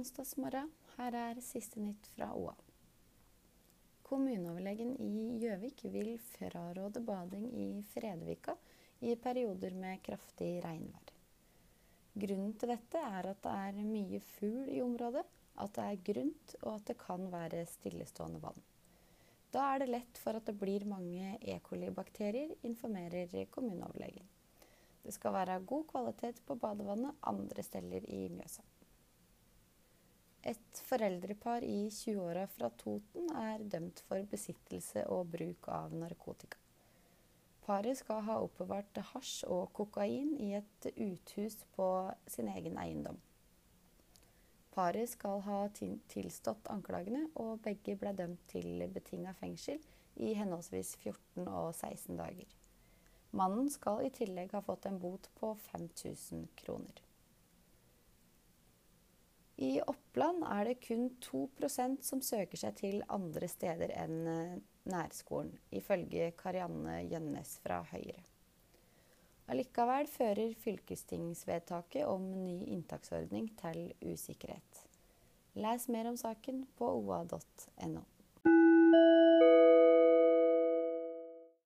onsdagsmorgen. 0.00 0.70
Her 0.96 1.16
er 1.28 1.40
siste 1.44 1.80
nytt 1.82 2.06
fra 2.14 2.30
OA. 2.36 2.54
Kommuneoverlegen 4.06 4.94
i 5.04 5.38
Gjøvik 5.42 5.84
vil 5.92 6.14
fraråde 6.32 7.02
bading 7.04 7.50
i 7.52 7.66
Fredvika 7.92 8.56
i 9.04 9.12
perioder 9.20 9.76
med 9.76 10.00
kraftig 10.06 10.54
regnvær. 10.64 11.12
Grunnen 12.24 12.56
til 12.58 12.72
dette 12.72 13.04
er 13.10 13.28
at 13.30 13.44
det 13.44 13.52
er 13.66 13.84
mye 13.92 14.22
fugl 14.32 14.72
i 14.72 14.80
området, 14.82 15.26
at 15.60 15.76
det 15.76 15.84
er 15.84 16.02
grunt 16.08 16.56
og 16.62 16.72
at 16.78 16.88
det 16.90 16.98
kan 17.04 17.28
være 17.32 17.62
stillestående 17.68 18.42
vann. 18.42 18.66
Da 19.52 19.68
er 19.74 19.82
det 19.82 19.92
lett 19.92 20.18
for 20.22 20.38
at 20.38 20.48
det 20.48 20.56
blir 20.58 20.88
mange 20.88 21.36
E. 21.42 21.60
coli-bakterier, 21.66 22.56
informerer 22.66 23.46
kommuneoverlegen. 23.52 24.26
Det 25.04 25.14
skal 25.16 25.36
være 25.36 25.62
god 25.66 25.88
kvalitet 25.92 26.42
på 26.46 26.56
badevannet 26.60 27.26
andre 27.30 27.62
steder 27.66 28.06
i 28.08 28.28
Mjøsa. 28.32 28.64
Et 30.42 30.82
foreldrepar 30.88 31.64
i 31.66 31.90
20-åra 31.92 32.46
fra 32.48 32.70
Toten 32.80 33.28
er 33.36 33.60
dømt 33.72 34.00
for 34.08 34.24
besittelse 34.30 35.04
og 35.12 35.28
bruk 35.34 35.68
av 35.68 35.92
narkotika. 35.92 36.56
Paret 37.66 38.00
skal 38.00 38.22
ha 38.24 38.38
oppbevart 38.40 39.02
hasj 39.12 39.44
og 39.52 39.68
kokain 39.76 40.32
i 40.40 40.54
et 40.58 40.88
uthus 40.96 41.58
på 41.76 41.88
sin 42.26 42.48
egen 42.48 42.80
eiendom. 42.80 43.20
Paret 44.72 45.10
skal 45.12 45.42
ha 45.44 45.58
tilstått 45.74 46.70
anklagene, 46.72 47.26
og 47.34 47.60
begge 47.62 47.98
ble 48.00 48.14
dømt 48.16 48.42
til 48.48 48.86
betinga 48.94 49.34
fengsel 49.42 49.82
i 50.16 50.32
henholdsvis 50.38 50.94
14 51.02 51.46
og 51.46 51.74
16 51.74 52.16
dager. 52.16 52.56
Mannen 53.36 53.68
skal 53.70 54.06
i 54.06 54.12
tillegg 54.14 54.54
ha 54.56 54.64
fått 54.64 54.88
en 54.88 54.98
bot 55.02 55.28
på 55.38 55.52
5000 55.68 56.48
kroner. 56.58 57.04
I 59.60 59.76
Oppland 60.10 60.42
er 60.42 60.64
det 60.66 60.80
kun 60.82 61.04
2% 61.22 62.00
som 62.02 62.18
søker 62.18 62.58
seg 62.58 62.74
til 62.80 62.96
andre 63.14 63.46
steder 63.46 63.92
enn 63.94 64.16
eh, 64.26 64.56
nærskolen, 64.90 65.52
ifølge 65.70 66.32
Karianne 66.34 66.96
Gjønnes 67.06 67.52
fra 67.62 67.76
Høyre. 67.92 68.18
Allikevel 69.54 70.10
fører 70.10 70.56
fylkestingsvedtaket 70.64 72.10
om 72.10 72.26
ny 72.42 72.56
inntaksordning 72.74 73.52
til 73.62 73.92
usikkerhet. 74.02 74.82
Les 75.62 75.86
mer 75.86 76.10
om 76.10 76.18
saken 76.18 76.64
på 76.74 76.90
oa.no. 77.04 78.02